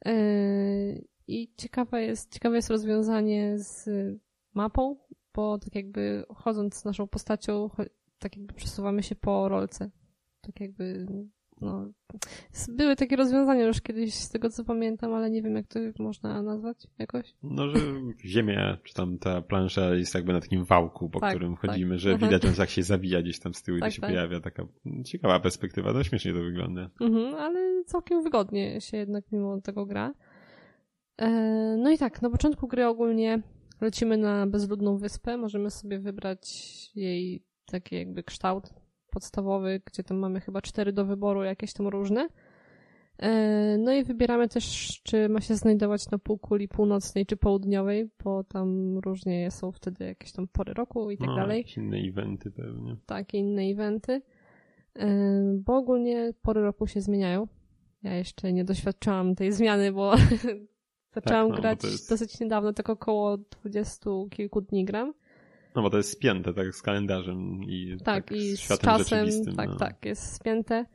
[0.04, 0.14] E,
[1.26, 3.88] I ciekawe jest, ciekawe jest rozwiązanie z
[4.54, 4.96] mapą,
[5.34, 7.70] bo tak jakby chodząc z naszą postacią,
[8.18, 9.90] tak jakby przesuwamy się po rolce
[10.46, 11.06] tak jakby,
[11.60, 11.92] no,
[12.68, 16.42] były takie rozwiązania już kiedyś z tego co pamiętam, ale nie wiem jak to można
[16.42, 17.34] nazwać jakoś.
[17.42, 17.78] No, że
[18.24, 21.60] ziemia, czy tam ta plansza jest jakby na takim wałku, po tak, którym tak.
[21.60, 22.00] chodzimy, tak.
[22.00, 24.10] że widać, że jak się zawija gdzieś tam z tyłu tak, i się tak.
[24.10, 24.66] pojawia taka
[25.04, 26.90] ciekawa perspektywa, no śmiesznie to wygląda.
[27.00, 30.14] Mhm, ale całkiem wygodnie się jednak mimo tego gra.
[31.18, 31.30] E,
[31.78, 33.42] no i tak, na początku gry ogólnie
[33.80, 36.40] lecimy na bezludną wyspę, możemy sobie wybrać
[36.94, 38.70] jej taki jakby kształt,
[39.14, 42.28] podstawowy, gdzie tam mamy chyba cztery do wyboru, jakieś tam różne.
[43.18, 48.44] E, no i wybieramy też, czy ma się znajdować na półkuli północnej czy południowej, bo
[48.44, 51.58] tam różnie są wtedy jakieś tam pory roku i tak no, dalej.
[51.58, 52.96] Jakieś inne eventy pewnie.
[53.06, 54.22] Tak, inne eventy.
[54.98, 55.08] E,
[55.64, 57.46] bo ogólnie pory roku się zmieniają.
[58.02, 60.14] Ja jeszcze nie doświadczałam tej zmiany, bo
[61.14, 62.10] zaczęłam tak, no, grać jest...
[62.10, 65.14] dosyć niedawno, tak około dwudziestu kilku dni gram.
[65.74, 69.28] No bo to jest spięte tak z kalendarzem i tak, tak i z, z czasem,
[69.56, 69.76] tak, no.
[69.76, 70.86] tak, jest spięte.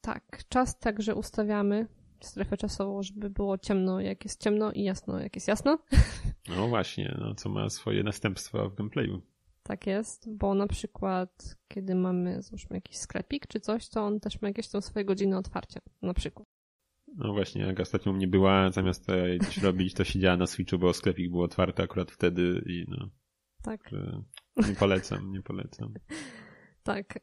[0.00, 1.86] Tak, czas także ustawiamy,
[2.20, 5.78] strefę czasową, żeby było ciemno jak jest ciemno i jasno jak jest jasno.
[6.56, 9.22] No właśnie, no co ma swoje następstwa w gameplayu.
[9.62, 14.42] Tak jest, bo na przykład kiedy mamy, załóżmy jakiś sklepik czy coś, to on też
[14.42, 16.48] ma jakieś tam swoje godziny otwarcia, na przykład.
[17.16, 19.06] No właśnie, jak ostatnio mnie była, zamiast
[19.44, 23.08] coś robić, to siedziała na Switchu, bo sklepik był otwarty akurat wtedy i no.
[23.62, 23.90] Tak.
[24.56, 25.94] Nie polecam, nie polecam.
[26.82, 27.18] tak.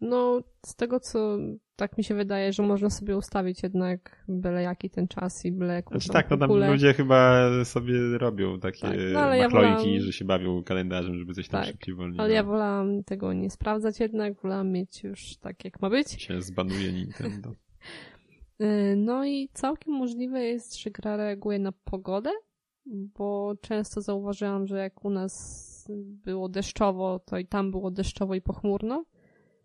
[0.00, 1.38] No, z tego co
[1.76, 5.74] tak mi się wydaje, że można sobie ustawić jednak byle jaki ten czas i byle
[5.74, 10.00] jaką znaczy, Tak, no tam ludzie chyba sobie robią takie tak, no, ale ja wolałam...
[10.00, 12.20] że się bawią kalendarzem, żeby coś tam tak, szybciej wolniej.
[12.20, 16.22] Ale ja wolałam tego nie sprawdzać jednak, wolałam mieć już tak jak ma być.
[16.22, 17.54] Się zbanuje Nintendo.
[18.60, 22.30] Y, no i całkiem możliwe jest, że gra reaguje na pogodę,
[22.86, 28.40] bo często zauważyłam, że jak u nas było deszczowo, to i tam było deszczowo i
[28.40, 29.04] pochmurno.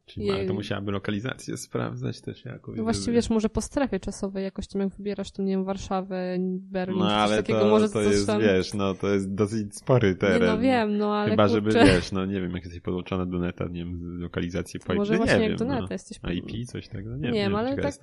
[0.06, 0.48] Czyli I...
[0.48, 2.78] to musiałaby lokalizację sprawdzać też jakoś.
[2.78, 6.38] No właściwie wiesz, może po strefie czasowej jakoś tam jak wybierasz tam, nie wiem, Warszawę,
[6.40, 8.42] Berlin, no, ale takiego, to, może to jest, tam...
[8.42, 10.42] wiesz, no to jest dosyć spory teren.
[10.42, 11.72] Nie, no wiem, no ale Chyba, kurczę...
[11.72, 15.18] żeby, wiesz, no nie wiem, jak jesteś podłączona do neta, nie wiem, lokalizację po Może
[15.18, 15.88] właśnie nie jak wiem, do neta no.
[15.92, 16.20] jesteś...
[16.34, 17.52] IP, coś takiego, nie, nie wiem.
[17.52, 17.94] Nie ale tak,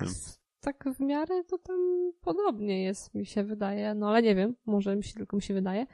[0.61, 4.95] tak w miarę to tam podobnie jest, mi się wydaje, no ale nie wiem, może
[4.95, 5.85] mi się tylko mi się wydaje.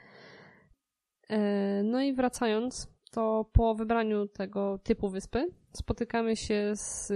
[1.30, 7.12] E, no i wracając, to po wybraniu tego typu wyspy spotykamy się z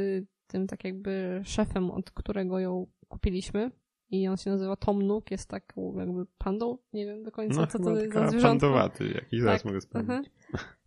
[0.47, 3.71] tym tak jakby szefem, od którego ją kupiliśmy.
[4.11, 6.79] I on się nazywa Tom Nook, jest taką jakby pandą.
[6.93, 8.49] Nie wiem do końca, no, co to jest za zwierzątko.
[8.49, 10.33] pandowaty, jakiś zaraz tak, mogę sprawdzić.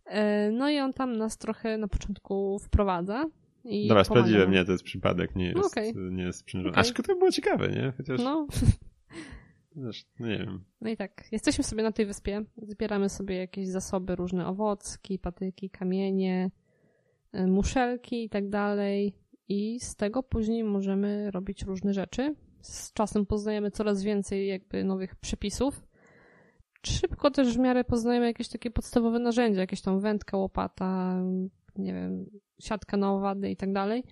[0.04, 3.24] E, no i on tam nas trochę na początku wprowadza.
[3.64, 5.92] I Dobra, sprawdziłem, nie, to jest przypadek, nie jest, no okay.
[6.10, 6.70] nie jest sprzężony.
[6.70, 6.80] Okay.
[6.80, 7.92] Aż to było ciekawe, nie?
[7.96, 8.20] Chociaż...
[8.24, 8.46] No.
[10.20, 10.64] Nie wiem.
[10.80, 15.70] No i tak, jesteśmy sobie na tej wyspie, zbieramy sobie jakieś zasoby, różne owocki, patyki,
[15.70, 16.50] kamienie,
[17.34, 19.14] y, muszelki i tak dalej.
[19.48, 22.34] I z tego później możemy robić różne rzeczy.
[22.60, 25.88] Z czasem poznajemy coraz więcej jakby nowych przepisów.
[26.86, 31.22] Szybko też w miarę poznajemy jakieś takie podstawowe narzędzia, jakieś tam wędka, łopata,
[31.76, 32.26] nie wiem,
[32.60, 34.04] siatka na owady i tak dalej.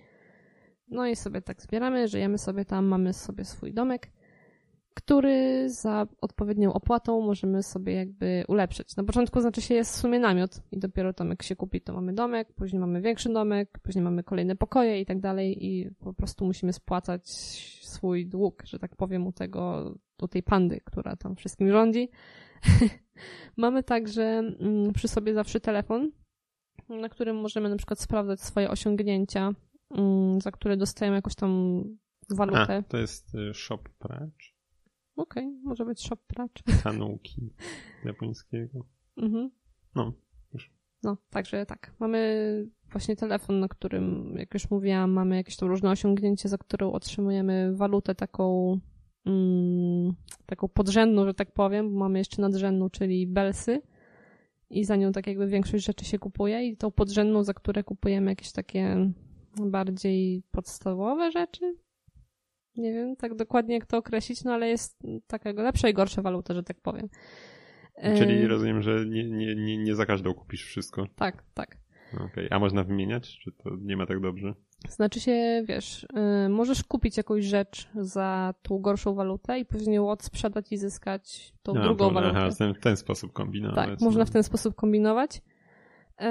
[0.87, 4.11] No i sobie tak zbieramy, żyjemy sobie tam, mamy sobie swój domek.
[4.97, 8.95] Który za odpowiednią opłatą możemy sobie jakby ulepszyć.
[8.95, 11.93] Na początku znaczy się jest w sumie namiot i dopiero tam jak się kupi, to
[11.93, 16.13] mamy domek, później mamy większy domek, później mamy kolejne pokoje i tak dalej i po
[16.13, 17.29] prostu musimy spłacać
[17.81, 22.09] swój dług, że tak powiem, u tego, u tej pandy, która tam wszystkim rządzi.
[23.57, 26.11] mamy także mm, przy sobie zawsze telefon,
[26.89, 29.51] na którym możemy na przykład sprawdzać swoje osiągnięcia,
[29.91, 31.83] mm, za które dostajemy jakąś tam
[32.29, 32.75] walutę.
[32.75, 34.56] A, to jest y, Shop Pracz?
[35.17, 36.63] Okej, okay, może być Shop Pracz.
[36.83, 37.49] Kanuki
[38.05, 38.85] japońskiego.
[39.17, 39.51] Mhm.
[39.95, 40.13] No,
[40.53, 40.71] już.
[41.03, 41.93] No, także tak.
[41.99, 46.91] Mamy właśnie telefon, na którym, jak już mówiłam, mamy jakieś tam różne osiągnięcie, za którą
[46.91, 48.79] otrzymujemy walutę taką
[49.25, 50.13] mm,
[50.45, 53.81] taką podrzędną, że tak powiem, bo mamy jeszcze nadrzędną, czyli belsy
[54.69, 58.31] i za nią tak jakby większość rzeczy się kupuje i tą podrzędną, za które kupujemy
[58.31, 59.11] jakieś takie
[59.61, 61.75] bardziej podstawowe rzeczy.
[62.77, 66.53] Nie wiem tak dokładnie jak to określić, no ale jest taka lepsza i gorsza waluta,
[66.53, 67.09] że tak powiem.
[68.01, 71.07] Czyli e, rozumiem, że nie, nie, nie, nie za każdą kupisz wszystko.
[71.15, 71.77] Tak, tak.
[72.13, 72.47] Okay.
[72.51, 73.39] a można wymieniać?
[73.39, 74.53] Czy to nie ma tak dobrze?
[74.89, 80.09] Znaczy się, wiesz, yy, możesz kupić jakąś rzecz za tą gorszą walutę i później ją
[80.09, 82.37] odsprzedać i zyskać tą no, drugą walutę.
[82.37, 83.75] Aha, w ten sposób kombinować.
[83.75, 85.41] Tak, można w ten sposób kombinować.
[86.19, 86.27] Yy,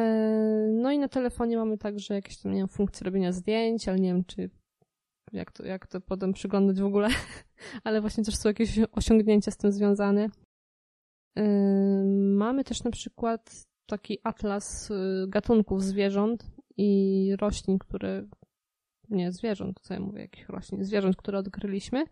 [0.73, 4.09] no i na telefonie mamy także jakieś tam, nie wiem, funkcje robienia zdjęć, ale nie
[4.09, 4.51] wiem, czy
[5.33, 7.09] jak to, jak to potem przyglądać w ogóle,
[7.85, 10.29] ale właśnie też są jakieś osiągnięcia z tym związane.
[12.37, 18.27] Mamy też na przykład taki atlas y, gatunków zwierząt i roślin, które.
[19.11, 20.85] Nie, zwierząt, co ja mówię, jakich roślin?
[20.85, 22.05] Zwierząt, które odkryliśmy.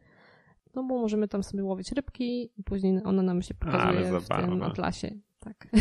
[0.74, 4.62] No bo możemy tam sobie łowić rybki i później ona nam się pokazuje w tym
[4.62, 5.11] atlasie.
[5.38, 5.68] Tak.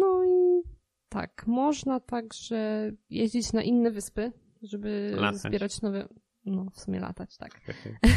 [0.00, 0.62] No i
[1.08, 4.32] tak, można także jeździć na inne wyspy,
[4.64, 5.40] żeby latać.
[5.40, 6.08] zbierać nowe.
[6.46, 7.60] No, w sumie latać, tak.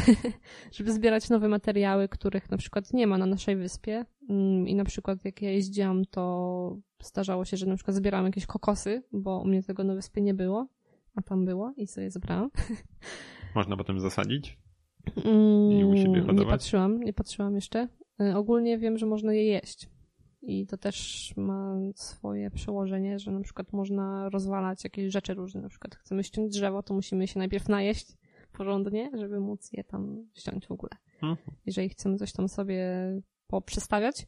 [0.76, 4.04] żeby zbierać nowe materiały, których na przykład nie ma na naszej wyspie.
[4.28, 8.46] Mm, I na przykład jak ja jeździłam, to zdarzało się, że na przykład zbierałam jakieś
[8.46, 10.68] kokosy, bo u mnie tego na wyspie nie było,
[11.14, 12.50] a tam było i sobie zebrałam.
[13.54, 14.58] Można potem zasadzić?
[15.80, 16.44] I u siebie hodować?
[16.44, 17.88] Nie patrzyłam, nie patrzyłam jeszcze.
[18.22, 19.88] Y, ogólnie wiem, że można je jeść.
[20.42, 25.60] I to też ma swoje przełożenie, że na przykład można rozwalać jakieś rzeczy różne.
[25.60, 28.06] Na przykład chcemy ściąć drzewo, to musimy się najpierw najeść
[28.52, 30.90] porządnie, żeby móc je tam ściąć w ogóle.
[31.22, 31.36] Mhm.
[31.66, 32.86] Jeżeli chcemy coś tam sobie
[33.46, 34.26] poprzestawiać.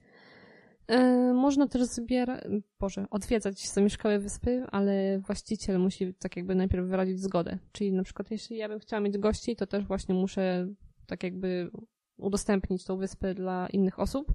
[0.88, 2.44] Yy, można też zbierać,
[2.81, 7.59] Boże, odwiedzać zamieszkałe wyspy, ale właściciel musi tak jakby najpierw wyrazić zgodę.
[7.73, 10.68] Czyli na przykład jeśli ja bym chciała mieć gości, to też właśnie muszę
[11.07, 11.70] tak jakby
[12.16, 14.35] udostępnić tą wyspę dla innych osób.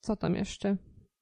[0.00, 0.76] Co tam jeszcze?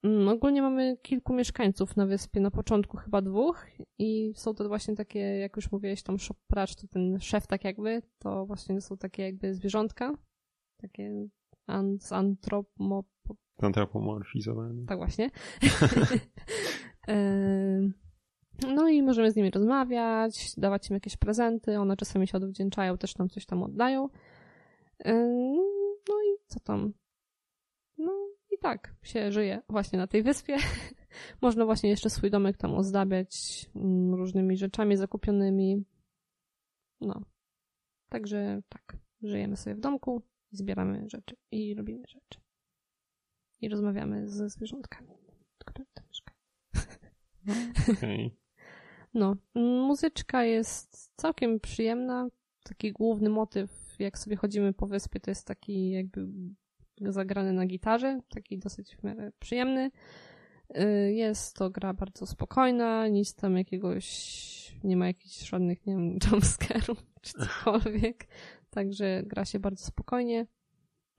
[0.07, 3.67] Mm, ogólnie mamy kilku mieszkańców na wyspie, na początku chyba dwóch
[3.99, 7.65] i są to właśnie takie, jak już mówiłeś, tam shop pracz, to ten szef tak
[7.65, 10.13] jakby, to właśnie są takie jakby zwierzątka,
[10.81, 11.27] takie
[12.11, 13.05] antropo...
[13.59, 14.87] Antropomorfizowane.
[14.87, 15.31] Tak właśnie.
[18.77, 23.19] no i możemy z nimi rozmawiać, dawać im jakieś prezenty, one czasami się odwdzięczają, też
[23.19, 24.09] nam coś tam oddają.
[26.09, 26.93] No i co tam?
[28.57, 30.57] No i tak się żyje właśnie na tej wyspie.
[31.43, 35.85] Można właśnie jeszcze swój domek tam ozdabiać mm, różnymi rzeczami zakupionymi.
[37.01, 37.21] No.
[38.09, 42.41] Także tak, żyjemy sobie w domku, zbieramy rzeczy i robimy rzeczy.
[43.61, 45.11] I rozmawiamy ze zwierzątkami,
[45.59, 46.39] które tam mieszkają.
[47.97, 48.31] Okay.
[49.15, 52.29] No, muzyczka jest całkiem przyjemna.
[52.63, 56.29] Taki główny motyw, jak sobie chodzimy po wyspie, to jest taki jakby
[57.01, 58.97] zagrany na gitarze, taki dosyć
[59.39, 59.91] przyjemny.
[60.79, 66.19] Y, jest to gra bardzo spokojna, nic tam jakiegoś, nie ma jakichś żadnych, nie wiem,
[66.33, 68.29] jumpscarów czy cokolwiek.
[68.71, 70.47] Także gra się bardzo spokojnie.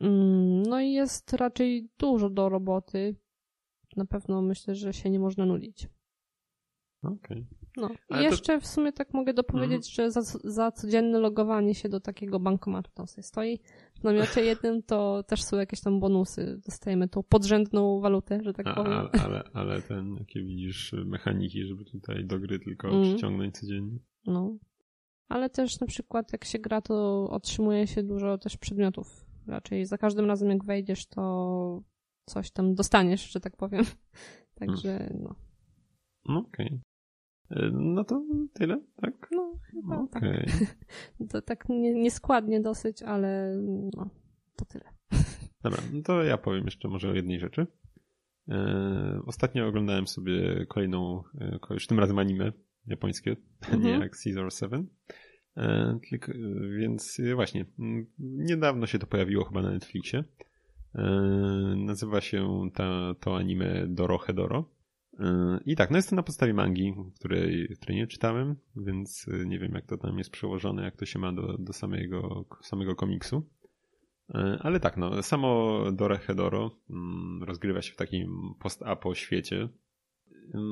[0.02, 3.16] Mm, no i jest raczej dużo do roboty.
[3.96, 5.88] Na pewno myślę, że się nie można nudzić.
[7.04, 7.18] Okej.
[7.18, 7.67] Okay.
[7.78, 7.90] No.
[8.20, 8.62] I jeszcze to...
[8.62, 10.12] w sumie tak mogę dopowiedzieć, mm.
[10.12, 13.60] że za, za codzienne logowanie się do takiego bankomatu tam sobie stoi.
[14.00, 16.62] W namiocie jednym to też są jakieś tam bonusy.
[16.66, 18.94] Dostajemy tą podrzędną walutę, że tak A, powiem.
[18.94, 23.04] Ale, ale, ale ten, jakie widzisz mechaniki, żeby tutaj do gry tylko mm.
[23.04, 24.00] przyciągnąć codziennie.
[24.26, 24.58] No.
[25.30, 29.26] Ale też na przykład jak się gra, to otrzymuje się dużo też przedmiotów.
[29.48, 31.82] Raczej za każdym razem jak wejdziesz, to
[32.26, 33.84] coś tam dostaniesz, że tak powiem.
[34.60, 35.36] Także no.
[36.26, 36.40] no.
[36.40, 36.68] Okej.
[36.68, 36.87] Okay.
[37.52, 39.30] E, no to tyle, tak?
[39.32, 40.46] No, chyba okay.
[40.46, 40.68] tak.
[41.32, 43.56] To tak nieskładnie dosyć, ale
[43.96, 44.10] no,
[44.56, 44.86] to tyle.
[45.64, 47.68] Dobra, no to ja powiem jeszcze może o jednej rzeczy.
[48.50, 52.52] E, ostatnio oglądałem sobie kolejną, e, już tym razem anime
[52.88, 53.84] japońskie, mhm.
[53.84, 54.90] nie jak Caesar 7.
[55.58, 56.32] E, tylko,
[56.78, 57.66] więc właśnie,
[58.20, 60.24] niedawno się to pojawiło chyba na Netflixie.
[60.96, 61.04] E,
[61.78, 64.60] nazywa się ta, to anime Dorohedoro.
[64.60, 64.77] E,
[65.66, 69.72] I tak, no jest to na podstawie mangi, której, której nie czytałem, więc nie wiem
[69.72, 73.50] jak to tam jest przełożone, jak to się ma do, do samego, samego komiksu.
[74.60, 79.70] Ale tak, no, samo Dorohedoro mm, rozgrywa się w takim post-apo świecie,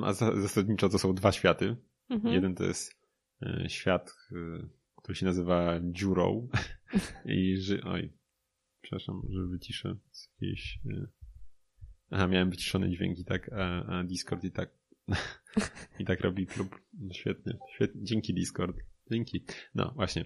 [0.03, 1.75] a zasadniczo to są dwa światy.
[2.09, 2.33] Mhm.
[2.33, 3.01] Jeden to jest
[3.67, 4.15] świat,
[4.95, 6.47] który się nazywa dziurą
[7.25, 8.13] i że, oj,
[8.81, 9.95] przepraszam, że wyciszę
[10.41, 11.07] jakieś e,
[12.15, 14.69] aha, miałem wyciszone dźwięki, tak, a, a Discord i tak
[15.99, 16.79] i tak robi klub.
[17.13, 18.01] Świetnie, świetnie.
[18.03, 18.77] Dzięki Discord.
[19.11, 19.43] Dzięki.
[19.75, 20.25] No, właśnie.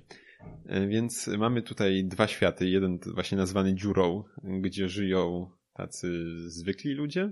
[0.65, 2.69] E, więc mamy tutaj dwa światy.
[2.69, 7.32] Jeden właśnie nazwany dziurą, gdzie żyją tacy zwykli ludzie.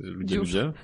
[0.00, 0.72] Ludzie, ludzie.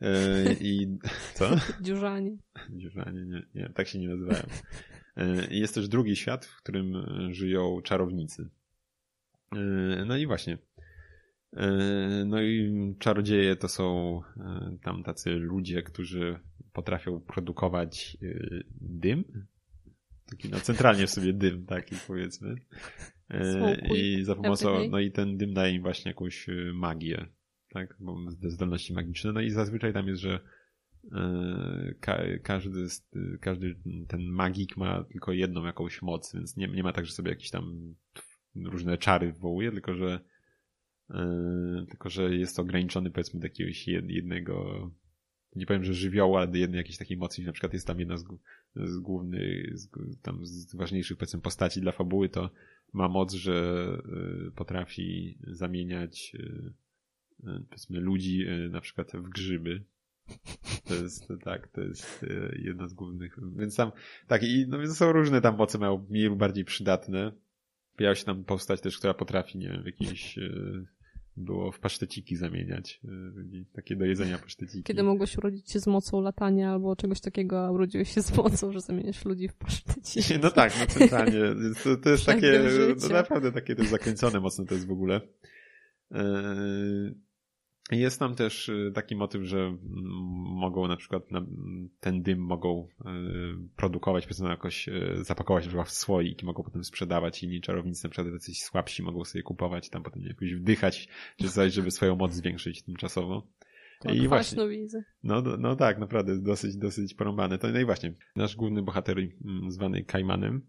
[0.00, 0.98] E, I
[1.34, 1.50] co?
[1.80, 2.36] Dziurzanie.
[2.70, 4.42] Dziurzanie, nie, nie, tak się nie nazywają.
[5.16, 6.94] E, jest też drugi świat, w którym
[7.30, 8.48] żyją czarownicy.
[9.56, 10.58] E, no i właśnie.
[11.56, 11.68] E,
[12.26, 14.20] no i czarodzieje to są
[14.82, 16.38] tam tacy ludzie, którzy
[16.72, 18.16] potrafią produkować
[18.80, 19.46] dym.
[20.30, 22.54] Taki no centralnie w sobie dym taki powiedzmy.
[23.94, 27.26] I za pomocą, no i ten dym daje im właśnie jakąś magię,
[27.68, 29.32] tak, bo zdolności magiczne.
[29.32, 30.40] No i zazwyczaj tam jest, że
[31.10, 32.86] E, ka każdy,
[33.40, 33.76] każdy
[34.08, 37.50] ten magik ma tylko jedną jakąś moc, więc nie, nie ma tak, że sobie jakieś
[37.50, 37.94] tam
[38.54, 40.20] różne czary wywołuje, tylko że
[41.88, 44.90] tylko, że jest ograniczony powiedzmy do jakiegoś jednego
[45.56, 48.16] nie powiem, że żywiołu, ale do jednej jakiejś takiej mocy, na przykład jest tam jedna
[48.16, 48.24] z,
[48.76, 49.88] z głównych, z,
[50.22, 52.50] tam z ważniejszych powiedzmy postaci dla fabuły, to
[52.92, 53.86] ma moc, że
[54.48, 56.72] y, potrafi zamieniać y,
[57.68, 59.84] powiedzmy ludzi na przykład w grzyby,
[60.84, 62.26] to jest, tak, to jest
[62.58, 63.36] jedna z głównych.
[63.56, 63.92] Więc tam,
[64.26, 67.32] tak, i no, więc są różne tam moce mają mniej lub bardziej przydatne.
[67.96, 70.84] Pojawia się tam postać też, która potrafi, nie wiem, jakieś e,
[71.36, 73.00] było w paszteciki zamieniać.
[73.04, 74.82] E, takie do jedzenia paszteciki.
[74.82, 78.72] Kiedy mogłeś urodzić się z mocą latania albo czegoś takiego, a urodziłeś się z mocą,
[78.72, 80.34] że zamieniasz ludzi w paszteciki.
[80.42, 81.40] No tak, no centralnie.
[81.84, 82.60] To, to jest takie,
[83.02, 85.20] no naprawdę takie to zakręcone mocno to jest w ogóle.
[87.92, 89.78] Jest tam też y, taki motyw, że mm,
[90.44, 91.22] mogą na przykład
[92.00, 93.04] ten dym mogą y,
[93.76, 97.42] produkować, powiedzmy jakoś y, zapakować w słoik i mogą potem sprzedawać.
[97.42, 101.72] Inni czarownicy, na przykład jacyś słabsi, mogą sobie kupować, tam potem jakoś wdychać, czy coś,
[101.72, 103.46] żeby swoją moc zwiększyć tymczasowo.
[104.12, 105.04] I właśnie, widzę.
[105.22, 107.58] No, no tak, naprawdę dosyć, dosyć porąbane.
[107.58, 110.66] To, no i właśnie, nasz główny bohater mm, zwany Kajmanem,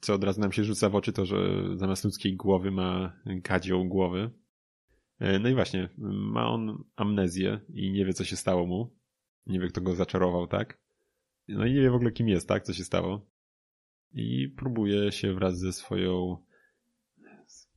[0.00, 1.36] co od razu nam się rzuca w oczy, to że
[1.74, 4.30] zamiast ludzkiej głowy ma kadzioł głowy,
[5.40, 8.96] no i właśnie, ma on amnezję i nie wie, co się stało mu.
[9.46, 10.78] Nie wie, kto go zaczarował, tak?
[11.48, 12.62] No i nie wie w ogóle, kim jest, tak?
[12.64, 13.26] Co się stało.
[14.12, 16.36] I próbuje się wraz ze swoją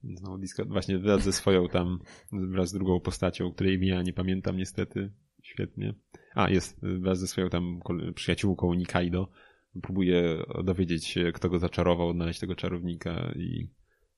[0.03, 1.99] znowu Discord, właśnie wraz ze swoją tam,
[2.31, 5.93] wraz z drugą postacią, której ja nie pamiętam niestety, świetnie.
[6.35, 7.79] A, jest, wraz ze swoją tam
[8.15, 9.29] przyjaciółką Nikaido,
[9.81, 13.67] próbuje dowiedzieć się, kto go zaczarował, odnaleźć tego czarownika i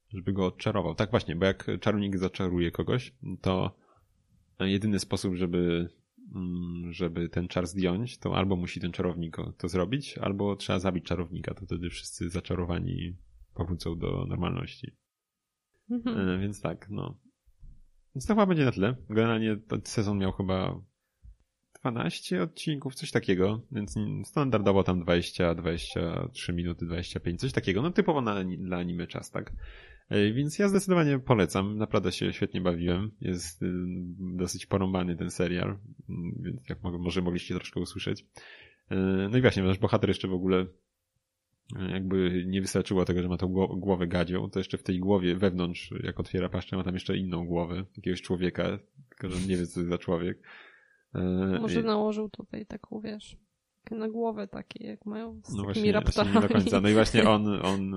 [0.09, 0.95] żeby go odczarował.
[0.95, 3.75] Tak właśnie, bo jak czarownik zaczaruje kogoś, to
[4.59, 5.89] jedyny sposób, żeby,
[6.35, 11.05] mm, żeby ten czar zdjąć, to albo musi ten czarownik to zrobić, albo trzeba zabić
[11.05, 13.17] czarownika, to wtedy wszyscy zaczarowani
[13.53, 14.91] powrócą do normalności.
[15.91, 16.29] Mhm.
[16.29, 17.19] E, więc tak, no.
[18.15, 18.95] Więc to chyba będzie na tyle.
[19.09, 20.81] Generalnie ten sezon miał chyba
[21.91, 28.21] 12 odcinków, coś takiego, więc standardowo tam 20, 23 minuty, 25, coś takiego, no typowo
[28.21, 29.51] na, dla anime czas, tak?
[30.09, 31.77] E, więc ja zdecydowanie polecam.
[31.77, 33.11] Naprawdę się świetnie bawiłem.
[33.21, 33.65] Jest y,
[34.19, 35.77] dosyć porąbany ten serial,
[36.09, 38.25] mm, więc jak może mogliście troszkę usłyszeć.
[38.89, 38.95] E,
[39.31, 40.65] no i właśnie, nasz bohater jeszcze w ogóle
[41.79, 45.35] e, jakby nie wystarczyło tego, że ma tą głowę gadzią, to jeszcze w tej głowie
[45.35, 48.79] wewnątrz, jak otwiera paszczę, ma tam jeszcze inną głowę, jakiegoś człowieka,
[49.09, 50.41] tylko że nie wie, co to jest za człowiek.
[51.61, 53.37] Może nałożył tutaj taką, wiesz,
[53.91, 56.31] na głowę takie, jak mają z no właśnie, raptorami.
[56.31, 56.81] Właśnie nie do końca.
[56.81, 57.93] No i właśnie on, on,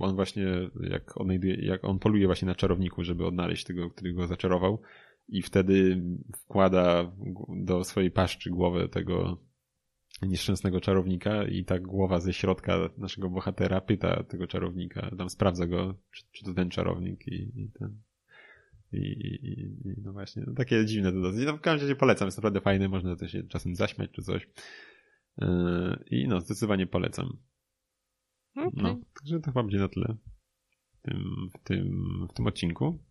[0.00, 0.44] on właśnie,
[0.80, 4.82] jak, odnajduje, jak on poluje właśnie na czarowniku, żeby odnaleźć tego, który go zaczarował
[5.28, 6.02] i wtedy
[6.36, 7.12] wkłada
[7.48, 9.38] do swojej paszczy głowę tego
[10.22, 15.94] nieszczęsnego czarownika i ta głowa ze środka naszego bohatera pyta tego czarownika, tam sprawdza go,
[16.10, 18.02] czy, czy to ten czarownik i, i ten...
[18.92, 19.54] I, i,
[19.88, 21.46] i, no właśnie, no takie dziwne to dosyć.
[21.46, 24.48] No w każdym razie polecam, jest naprawdę fajne, można też się czasem zaśmiać czy coś.
[25.38, 27.38] Yy, I no, zdecydowanie polecam.
[28.56, 28.70] Okay.
[28.76, 30.16] No, także to chyba będzie na tyle
[30.92, 31.24] w tym,
[31.54, 33.04] w tym, w tym odcinku.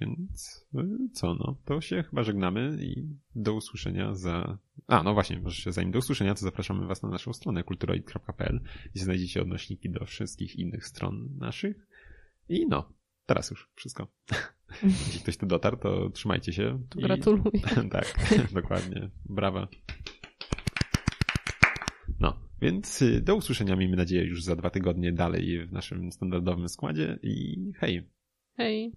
[0.00, 4.58] Więc y, co no, to się chyba żegnamy i do usłyszenia za...
[4.86, 8.60] A, no właśnie, może się zanim do usłyszenia, to zapraszamy was na naszą stronę kulturoid.pl
[8.94, 11.86] gdzie znajdziecie odnośniki do wszystkich innych stron naszych.
[12.48, 12.92] I no,
[13.26, 14.06] teraz już wszystko.
[15.06, 16.82] Jeśli ktoś tu dotarł, to trzymajcie się.
[16.96, 17.02] I...
[17.02, 17.60] Gratuluję.
[17.90, 18.14] tak,
[18.52, 19.10] dokładnie.
[19.24, 19.68] Brawa.
[22.20, 26.68] No, więc y, do usłyszenia, miejmy nadzieję, już za dwa tygodnie dalej w naszym standardowym
[26.68, 28.10] składzie i hej.
[28.56, 28.92] Hej.